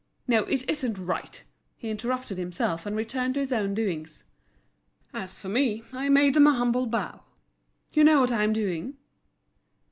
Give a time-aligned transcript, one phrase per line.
[0.27, 1.43] No, it isn't right!"
[1.77, 4.23] He interrupted himself, and returned to his own doings.
[5.13, 7.21] "As for me, I made them a humble bow.
[7.93, 8.97] You know what I'm doing?"